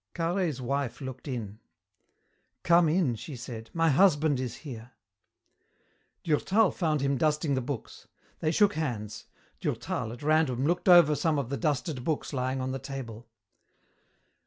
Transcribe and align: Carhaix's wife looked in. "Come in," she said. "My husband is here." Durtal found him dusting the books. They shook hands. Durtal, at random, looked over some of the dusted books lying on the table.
Carhaix's 0.15 0.59
wife 0.59 0.99
looked 0.99 1.27
in. 1.27 1.59
"Come 2.63 2.89
in," 2.89 3.13
she 3.13 3.35
said. 3.35 3.69
"My 3.71 3.91
husband 3.91 4.39
is 4.39 4.55
here." 4.65 4.93
Durtal 6.23 6.71
found 6.71 7.01
him 7.01 7.19
dusting 7.19 7.53
the 7.53 7.61
books. 7.61 8.07
They 8.39 8.49
shook 8.49 8.73
hands. 8.73 9.25
Durtal, 9.59 10.11
at 10.11 10.23
random, 10.23 10.65
looked 10.65 10.89
over 10.89 11.13
some 11.13 11.37
of 11.37 11.49
the 11.49 11.55
dusted 11.57 12.03
books 12.03 12.33
lying 12.33 12.61
on 12.61 12.71
the 12.71 12.79
table. 12.79 13.27